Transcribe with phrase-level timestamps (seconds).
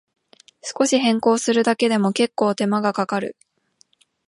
[0.63, 3.37] 少し変更するだけでも、けっこう手間がかかる